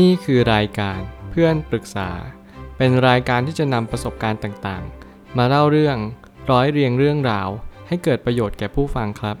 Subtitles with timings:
[0.00, 2.10] นี่คือรายการเพื่อนปรึกษา
[2.76, 5.96] เป็นรายการที่จะนำประสบการณ์ต่างๆ มาเล่าเรื่อง
[6.50, 7.48] ร้อยเรียงเรื่องราว
[7.88, 9.36] ให้เกิดประโยชน์แก่ผู้ฟังครับ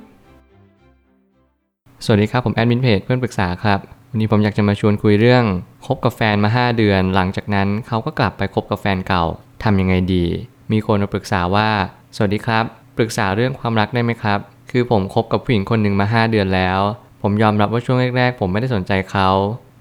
[2.04, 3.78] สวัสดีครับผมแอดมินเพจเพื่อนปรึกษาครับ
[4.10, 5.44] วันนี้ผมอยากจะมาชวนคุยเรื่อง
[5.86, 9.24] คบกับแฟนมา 5 เดือน หลังจากนั้นเขาก็กลับไปคบกับแฟนเก่า
[9.62, 10.24] ทำยังไงดี
[10.72, 11.68] มีคนมาปรึกษาว่า
[12.16, 12.64] สวัสดีครับ
[12.96, 14.38] ปรึกษาเรื่องความรักได้ไหมครับ
[14.70, 16.80] คือผมคบกับผู้หญิงคนหนึ่งมา 5 เดือนแล้ว
[17.22, 19.28] ผมยอมรับว่าช่วงแรกๆ ผมไม่ได้สนใจเขา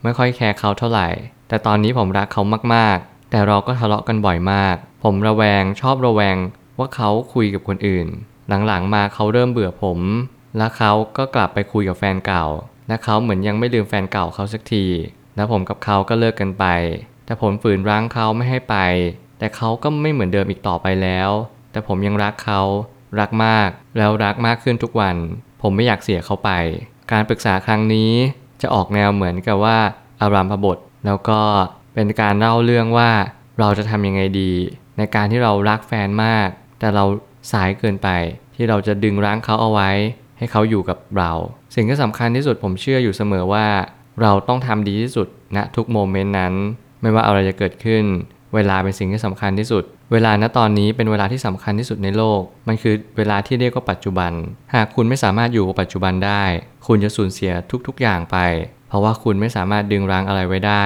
[0.04, 1.10] ไม่ค่อยแคร์เขาเท่าไหร่
[1.48, 2.42] แต่ตอนนี้ผมรักเขา
[2.74, 6.38] มากๆ แต่เราก็ทะเลาะกันบ่อยมาก ผมระแวงชอบระแวง
[6.78, 8.08] ว่าเขาคุยกับคนอื่น
[8.68, 10.00] หลังๆมาเขาเริ่มเบื่อผม
[10.58, 12.46] แล้วเขาก็กลับไปคุยกับแฟนเก่า
[12.88, 14.86] และเขาเหมือนยังไม่ลืมแฟนเก่าเขาสักที
[15.36, 16.66] แล้วผมกับเขาก็เลิกกันไป
[17.26, 18.78] แต่ผมฝืนรั้งเขาไม่ให้ไป
[19.40, 21.30] แต่เขาก็ไม่เหมือนเดิมอีกต่อไปแล้ว
[21.72, 22.62] แต่ผมยังรักเขา
[23.20, 25.16] รักมากแล้วรักมากขึ้นทุกวัน
[25.62, 26.52] ผมไม่อยากเสียเขาไป
[27.12, 28.12] การปรึกษาครั้งนี้
[28.62, 29.78] จะออกแนวเหมือนกับว่า
[30.22, 31.40] อารามพบท แล้วก็
[31.94, 33.10] เป็นการเล่าเรื่องว่า
[33.60, 34.52] เราจะทำยังไงดี
[34.98, 36.48] ในการที่เรารักแฟนมาก
[36.80, 37.04] แต่เรา
[37.52, 38.10] สายเกินไป
[38.56, 39.90] ที่เราจะดึงรั้งเขาเอาไว้
[40.38, 41.32] ให้เขาอยู่กับเรา
[41.76, 43.66] สิ่งที่สำคัญที่สุดผมเชื่ออยู่เสมอว่า
[44.22, 46.54] เราต้องทำดีที่สุดณทุกโมเมนต์นั้น
[47.02, 48.04] ไม่ว่าอะไรจะเกิดขึ้น
[48.56, 54.32] เวลาเป็นสิ่งที่สำคัญที่สุด เวลาณตอนนี้เป็นเวลาที่สำคัญที่สุดในโลก มันคือเวลาที่เรียกว่าปัจจุบัน
[54.74, 56.44] หากคุณไม่สามารถอยู่กับปัจจุบันได้
[56.88, 57.52] คุณจะสูญเสีย
[57.88, 58.38] ทุกๆอย่างไป
[58.88, 60.86] เพราะว่าคุณไม่สามารถดึงรั้งอะไรไว้ได้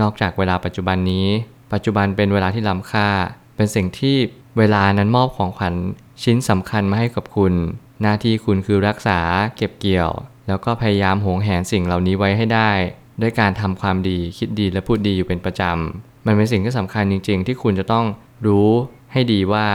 [0.00, 1.26] นอกจากเวลาปัจจุบันนี้
[1.72, 3.08] ปัจจุบันเป็นเวลาที่ล้ำค่า
[3.56, 4.16] เป็นสิ่งที่
[4.58, 5.74] เวลานั้นมอบของขวัญ
[6.22, 7.52] ชิ้นสำคัญมาให้กับคุณ
[8.02, 9.18] หน้าที่คุณคือรักษา
[9.56, 10.10] เก็บเกี่ยว
[10.48, 12.70] แล้วก็พยายามหวงแหนสิ่งเหล่านี้ไว้ให้ได้
[13.22, 18.04] ด้วยการทำความดีคิดดีและพูดดีอยู่เป็นประจำมันเป็นสิ่งที่สำคัญจริง ๆ ที่คุณจะต้อง
[18.46, 18.70] รู้
[19.12, 19.66] ให้ดีว่า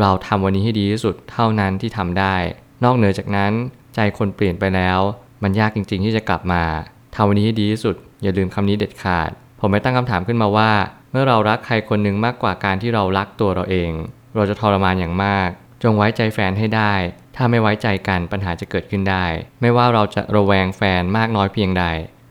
[0.00, 2.36] เราทำวันนี้ให้ดีที่สุดเท่านั้นที่ทำได้
[2.84, 3.52] นอกเหนือจากนั้น
[3.94, 5.00] ใจคนเปลี่ยนไปแล้ว
[5.42, 6.62] มันยากจริง ๆ ที่จะกลับมา
[7.14, 9.30] ทำวันนี้ให้ดีที่สุด อย่าลืมคำนี้เด็ดขาด
[9.60, 10.70] ผมไม่ตั้งคำถามขึ้นมาว่า
[11.10, 13.92] เมื่อเรารักใครคนหนึ่งมากกว่าการที่เรารักตัวเราเอง
[14.34, 15.48] เราจะทรมานอย่างมาก
[15.82, 16.92] จงไว้ใจแฟนให้ได้
[17.36, 19.24] ถ้าไม่ไว้ใจกันปัญหาจะเกิดขึ้นได้
[19.60, 21.84] ไม่ว่าเราจะระแวงแฟนมากน้อยเพียงใด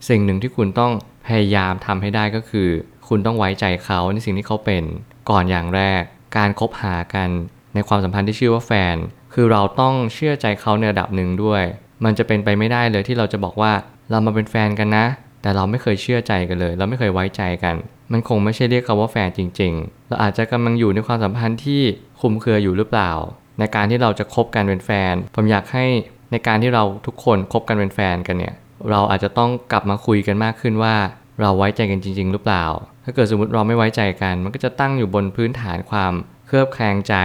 [0.09, 0.91] สิ่งหนึ่งที่คุณต้อง
[1.27, 2.69] พยายามทำให้ได้ก็คือ
[3.07, 4.83] คุณต้องไว้ใจเขาในสิ่งที่เขาเป็น
[5.29, 6.01] ก่อนอย่างแรก
[6.37, 7.29] การคบหากัน
[7.73, 8.95] ในความสัมพันธ์ที่ชื่อว่าแฟน
[9.33, 11.63] คือเราต้องเชื่อใจเขาในระดับหนึ่งด้วย
[12.03, 13.71] มันจะเป็นไปไม่ได้เลยที่เราจะบอกว่า
[14.09, 15.05] เรามาเป็นแฟนกันนะ
[15.41, 17.75] แต่เราไม่เคยเชื่อใจกันเลย เราไม่เคยไว้ใจกัน
[18.11, 21.81] มันคงไม่ใช่เรียกเขาว่าแฟนจริง ๆ เราอาจจะกำลังอยู่ในความสัมพันธ์ที่
[22.21, 23.11] คุมเครืออยู่หรือเปล่า
[23.59, 25.85] ในการที่เราจะคบกันเป็นแฟน ผมอยากให้
[26.31, 28.55] ในการที่เราทุกคนคบกันเป็นแฟนกันเนี่ย
[28.91, 30.95] เราอาจจะต้องกลับมาคุยกันมากขึ้นว่า
[31.41, 32.65] เราไว้ใจกันจริง ๆ หรือเปล่า
[33.07, 36.13] ถ้าเกิดสมมติเราไม่ไว้ใจกัน มันก็จะตั้งอยู่บนพื้นฐานความ
[36.47, 37.15] เครือบแคลงใจ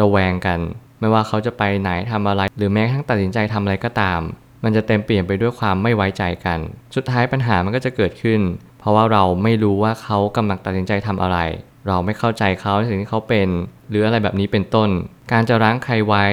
[0.00, 0.60] ระแวงกัน
[1.00, 4.20] ไม่ว่าเขาจะไปไหนทำอะไร หรือแม้กระทั่งตัดสินใจทำอะไรก็ตาม
[4.64, 6.58] มันจะเต็มเปลี่ยนไปด้วยความไม่ไว้ใจกัน
[6.94, 8.40] สุดท้ายปัญหามันก็จะเกิดขึ้น
[8.80, 11.38] เพราะว่าเราไม่รู้ว่าเขากำลังตัดสินใจทำอะไร
[11.86, 13.48] เราไม่เข้าใจเขาในสิ่งที่เขาเป็น
[13.90, 14.90] หรืออะไรแบบนี้เป็นต้น
[15.32, 16.24] การจะรั้งใครไว้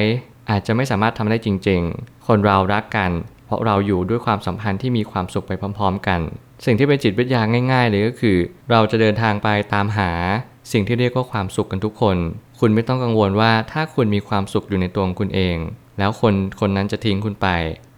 [0.50, 3.12] อาจจะไม่สามารถทำได้จริง ๆ คนเรารักกัน
[3.46, 6.22] เพราะเราอยู่ด้วยความสัมพันธ์ที่มีความสุขไปพร้อม ๆ กัน
[6.66, 8.38] สิ่งที่เป็นจิตวิทยาง่ายๆเลยก็คือ
[8.72, 10.12] เราจะเดินทางไปตามหา
[10.72, 12.18] สิ่งที่เรียกว่าความสุขกันทุกคน
[12.60, 15.58] คุณไม่ต้องกังวลว่าถ้าคุณมีความสุขอยู่ในตัวของคุณเอง
[16.00, 17.48] แล้วคนคนนั้นจะทิ้งคุณไป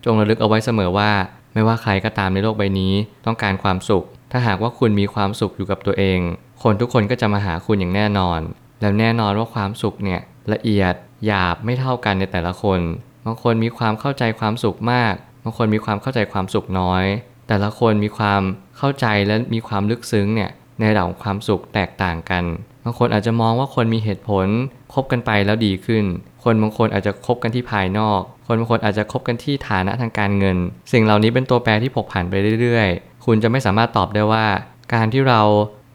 [0.06, 1.12] จงระลึกเอาไว้เสมอว่า
[1.54, 2.94] ไม่ว่าใครก็ตามในโลกใบนี้
[3.26, 6.20] ต้องการความสุข ถ้าหากว่าคุณมีความสุขอยู่กับตัวเอง
[6.64, 8.40] คนทุกคนก็จะมาหาคุณอย่างแน่นอน
[8.82, 10.22] แล้วแน่นอนว่าความสุขเนี่ย
[10.54, 10.94] ละเอียด
[11.26, 12.80] หยาบไม่เท่ากันในแต่ละคน
[13.26, 15.14] บางคนมีความเข้าใจความสุขมาก
[15.44, 17.06] บางคนมีความเข้าใจความสุขน้อย
[17.48, 18.42] แต่ละคนมีความ
[18.78, 22.44] เข้าใจและมีความลึกซึ้งเนี่ยในระดับของความสุขแตกต่างกัน
[22.84, 24.48] บางคนอาจจะมองว่าคนมีเหตุผล
[24.94, 26.04] คบกันไปแล้วดีขึ้น
[26.44, 30.58] คนบางคนอาจจะคบกันที่ภายนอก คนบางคนอาจจะคบกันที่ฐานะทางการเงิน
[30.92, 34.46] สิ่งเหล่านี้เป็นตัวแปรที่ผกผันไปเรื่อยๆ คุณจะไม่สามารถตอบได้ว่า
[34.94, 35.42] การที่เรา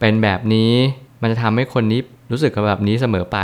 [0.01, 0.73] เป็นแบบนี้
[1.21, 3.39] มันจะทำให้คนนี้รู้สึกกับแบบนี้เสมอไป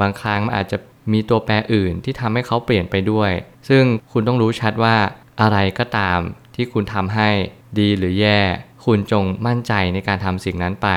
[0.00, 0.78] บางครั้งมันอาจจะ
[1.12, 3.30] มีตัวแปรอื่นที่ทำให้เขาเปลี่ยนไปด้วย
[3.68, 4.96] ซึ่งคุณต้องรู้ชัดว่า
[5.40, 6.18] อะไรก็ตาม
[6.56, 7.30] ที่คุณทำให้
[7.78, 8.40] ดีหรือแย่
[8.84, 10.88] คุณจงมั่นใจในการทำสิ่งนั้นไป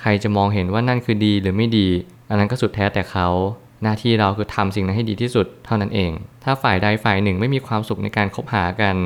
[0.00, 1.88] ใครจะมองเห็นว่านั่นคือดีหรือไม่ดี
[2.28, 3.28] อันนั้นก็สุดแท้แต่เขา
[3.82, 6.10] หน้าที่เราคือทำสิ่งนั้นให้ดีที่สุดเท่านั้นเอง
[6.44, 8.96] ถ้าฝ่ายใดฝ่ายหนึ่งไม่มีความสุขในการคบหากัน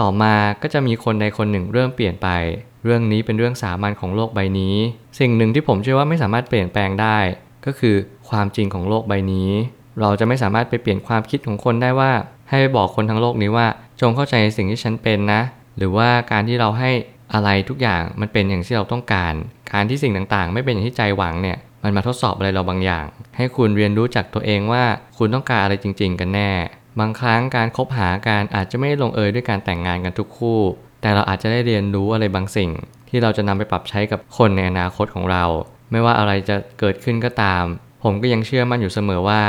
[0.00, 2.28] ต่อมาก็จะมีคนใดคนหนึ่งเริ่มเปลี่ยนไป
[2.84, 4.76] เรื่องนี้เป็นเรื่องสามัญของโลกใบนี้
[5.18, 7.18] สิ่งหนึ่งที่ผมเชื่อว่าไม่สามารถเปลี่ยนแปลงได้
[7.66, 7.96] ก็คือ
[8.28, 9.50] ความจริงของโลกใบนี้
[10.00, 12.12] เราจะไม่สามารถไปเปลี่ยนความคิดของคนได้ว่า
[12.48, 13.66] ให้ไปบอกคนทั้งโลกนี้ว่า
[14.00, 15.40] จงเข้าใจสิ่งที่ฉันเป็นนะ
[15.78, 16.90] หรือว่าการที่เราให้
[17.34, 19.34] อะไรทุกอย่างมันเป็นอย่างที่เราต้องการ
[19.72, 23.06] การที่สิ่งต่างๆ ไม่เป็นอย่างที่ใจหวังเนี่ย มันมาทดสอบอะไรเราบางอย่าง
[23.36, 24.84] ให้คุณเรียนรู้จากตัวเองว่า
[25.18, 26.50] คุณต้องการอะไรจริง ๆ กันแน่
[27.00, 30.60] บางครั้งการคบหาการอาจจะไม่ลงเอยด้วยการแต่งงานกันทุกคู่
[31.00, 32.70] แต่เราอาจจะได้เรียนรู้อะไรบางสิ่ง
[33.08, 35.44] ที่เราจะนำไปปรับใช้กับคนในอนาคตของเรา
[35.90, 37.64] ไม่ว่าอะไรจะเกิดขึ้นก็ตาม
[38.02, 39.42] ผมก็ยังเชื่อมั่นอยู่เสมอว่า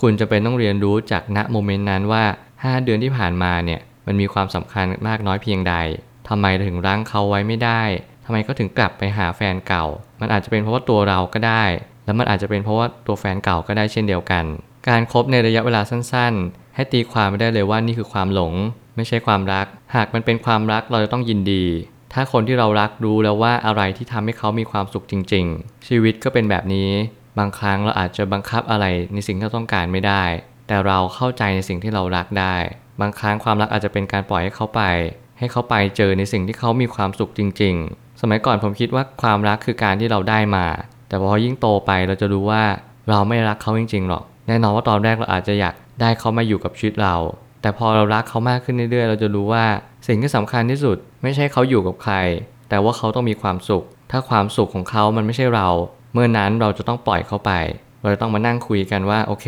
[0.00, 5.74] คุณจะเป็นต้องเรียนรู้จากณโมเมนต์นั้นว่า 5 เดือนที่ผ่านมาเนี่ย มันมีความสำคัญมากน้อยเพียงใด
[6.28, 7.82] ทำไมถึงรั้งเขาไว้ไม่ได้
[8.24, 9.84] ทำไมก็ถึงกลับไปหาแฟนเก่า
[10.20, 11.64] มันอาจจะเป็นเพราะว่าตัวเราก็ได้
[12.04, 14.44] แล้วมันอาจจะเป็นเพราะว่าตัวแฟนเก่าก็ได้เช่นเดียวกัน
[14.88, 18.54] การครบในระยะเวลาสั้น ๆ ให้ตีความไม่ได้เลยว่านี่คือความหลง
[18.96, 21.64] ไม่ใช่ความรัก หากมันเป็นความรักเราจะต้องยินดี
[22.12, 26.90] ถ้าคนที่เรารักรู้แล้วว่าอะไรที่ทำให้เขามีความสุขจริง ๆ ชีวิตก็เป็นแบบนี้
[27.38, 30.24] บางครั้งเราอาจจะบังคับอะไรในสิ่งที่เราต้องการไม่ได้
[30.66, 32.56] แต่เราเข้าใจในสิ่งที่เรารักได้
[33.00, 34.82] บางครั้งความรักอาจจะเป็นการปล่อยให้เขาไป
[35.38, 40.66] ให้เขาไปเจอในสิ่งที่เขามีความสุขจริง ๆ สมัยก่อนผมคิดว่าความรักคือการที่เราได้มา
[41.08, 42.62] แต่พอยิ่งโตไปเราจะรู้ว่า
[43.10, 47.14] เราไม่รักเขาจริงๆหรอก แน่นอนว่าตอนแรกเราอาจจะอยากได้เขามาอยู่กับชีวิตเรา
[47.62, 49.64] แต่พอเรารักเขามากขึ้นเรื่อยๆ เราจะรู้ว่า
[50.06, 52.14] สิ่งที่สำคัญที่สุด ไม่ใช่เขาอยู่กับใคร
[52.68, 55.68] แต่ว่าเขาต้องมีความสุข ถ้าความสุขของเขามันไม่ใช่เรา
[56.12, 57.52] เมื่อนั้นเราจะต้องปล่อยเขาไป
[58.00, 59.46] เราจะต้องมานั่งคุยกันว่าโอเค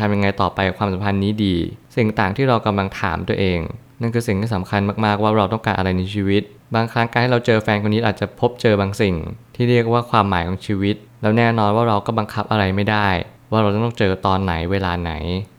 [0.00, 1.56] ทำยังไงต่อไปความสัมพันธ์นี้ดี
[1.96, 3.60] สิ่งต่างที่เรากำลังถามตัวเอง
[4.00, 6.42] นั่นคือสิ่งที่สำคัญมากๆว่าเราต้องการอะไรในชีวิต
[6.74, 9.14] บางครั้งการที่เราเจอแฟนคนนี้อาจจะพบเจอบางสิ่ง
[9.54, 13.08] ที่เรียกว่าความหมายของชีวิต แล้วแน่นอนว่าเราก็บังคับอะไรไม่ได้
[13.50, 15.12] ว่าเราต้องเจอตอนไหนเวลาไหน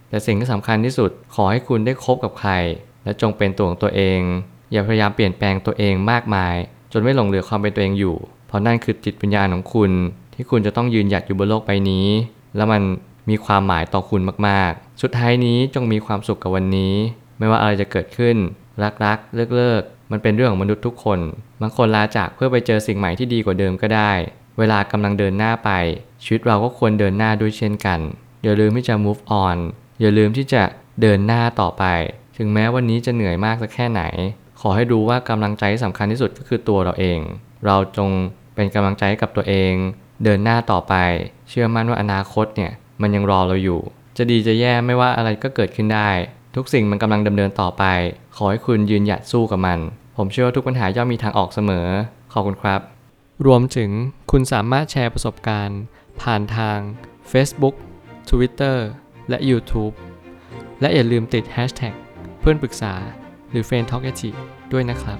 [0.10, 2.52] แต่สิ่งที่สำคัญที่สุด ขอให้คุณได้คบกับใคร
[3.04, 4.20] และจงเป็นตัวของตัวเอง
[4.72, 6.56] อย่าพยายามเปลี่ยนแปลงตัวเองมากมาย
[6.94, 8.16] จนไม่หลงเหลือความเป็นตัวเองอยู่
[8.48, 9.92] เพราะนั่นคือจิตวิญญาณของคุณ
[10.34, 12.08] ที่คุณจะต้องยืนหยัดอยู่บนโลกใบนี้
[12.56, 12.82] แล้วมัน
[13.30, 16.94] มีความหมายต่อคุณมากๆ สุดท้ายนี้จงมีความสุขกับวันนี้
[17.38, 18.36] ไม่ว่าอะไรจะเกิดขึ้น
[19.06, 21.20] รักๆ เลิกๆ มันเป็นเรื่องของมนุษย์ทุกคน
[21.62, 24.12] บางคนลาจากเพื่อไปเจอสิ่งใหม่ที่ดีกว่าเดิมก็ได้
[24.58, 25.70] เวลากำลังเดินหน้าไป
[26.24, 28.00] ชีวิตเราก็ควรเดินหน้าด้วยเช่นกัน
[28.44, 29.58] อย่าลืมที่จะ move on
[30.02, 30.64] อย่าลืมที่จะ
[31.02, 31.84] เดินหน้าต่อไป
[32.38, 34.02] ถึงแม้วันนี้จะเหนื่อยมากสักแค่ไหน
[34.62, 37.20] ขอให้รู้ว่ากำลังใจสำคัญที่สุดก็คือตัวเราเอง
[37.66, 38.10] เราจง
[38.56, 39.74] เป็นกำลังใจให้กับตัวเอง
[40.24, 40.94] เดินหน้าต่อไป
[41.50, 42.72] เชื่อมั่นว่าอนาคตเนี่ย
[43.02, 43.82] มันยังรอเราอยู่
[44.18, 46.10] จะดีจะแย่ไม่ว่าอะไรก็เกิดขึ้นได้
[46.56, 47.84] ทุกสิ่งมันกำลังดำเนินต่อไป
[48.36, 49.80] ขอให้คุณยืนหยัดสู้กับมัน
[50.18, 51.88] ผมเชื่อว่าทุกปัญหาย่อมมีทางออกเสมอ
[52.34, 52.82] ขอบคุณครับ
[53.46, 53.90] รวมถึง
[54.32, 55.82] คุณสามารถแชร์ประสบการณ์
[56.22, 56.78] ผ่านทาง
[57.32, 57.76] Facebook
[58.30, 58.78] Twitter
[59.30, 59.94] และ YouTube
[60.82, 61.94] และอย่าลืมติด Hashtag
[62.40, 62.94] เพื่อนปรึกษา
[63.50, 64.04] หรือ f r ร e n d Talk
[64.72, 65.20] ด้วยนะครับ